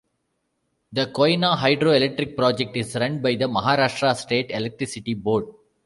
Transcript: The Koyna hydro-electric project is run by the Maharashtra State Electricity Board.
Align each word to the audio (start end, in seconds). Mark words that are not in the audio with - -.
The 0.91 1.05
Koyna 1.11 1.55
hydro-electric 1.57 2.35
project 2.35 2.75
is 2.75 2.95
run 2.95 3.21
by 3.21 3.35
the 3.35 3.45
Maharashtra 3.45 4.15
State 4.17 4.49
Electricity 4.49 5.13
Board. 5.13 5.45